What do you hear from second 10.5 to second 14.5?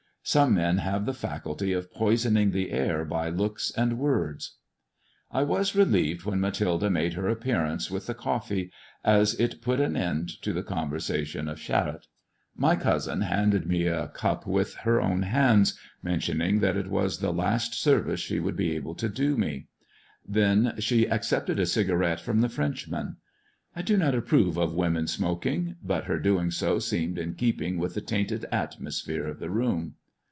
the conversation of Charette. My cousin handed me a cup